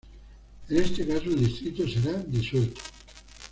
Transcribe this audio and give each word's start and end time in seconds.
En 0.67 0.77
este 0.77 1.05
caso 1.05 1.25
el 1.25 1.45
distrito 1.45 1.87
será 1.87 2.13
disuelto. 2.21 2.81